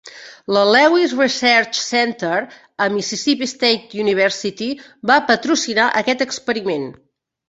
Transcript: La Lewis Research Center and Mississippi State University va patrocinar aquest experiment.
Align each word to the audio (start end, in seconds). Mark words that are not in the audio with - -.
La 0.55 0.61
Lewis 0.75 1.11
Research 1.17 1.75
Center 1.79 2.39
and 2.85 2.95
Mississippi 2.99 3.49
State 3.51 3.93
University 4.05 4.71
va 5.11 5.19
patrocinar 5.29 5.91
aquest 6.01 6.25
experiment. 6.27 6.89